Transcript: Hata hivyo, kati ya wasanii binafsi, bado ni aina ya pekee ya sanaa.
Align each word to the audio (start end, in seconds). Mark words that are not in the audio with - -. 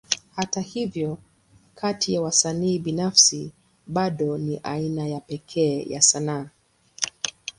Hata 0.35 0.61
hivyo, 0.61 1.17
kati 1.75 2.13
ya 2.13 2.21
wasanii 2.21 2.79
binafsi, 2.79 3.51
bado 3.87 4.37
ni 4.37 4.59
aina 4.63 5.07
ya 5.07 5.19
pekee 5.19 5.83
ya 5.83 6.01
sanaa. 6.01 6.49